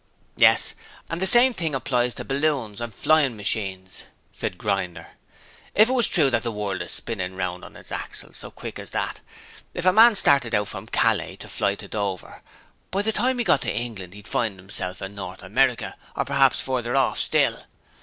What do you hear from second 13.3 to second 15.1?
he got to England he'd find 'imself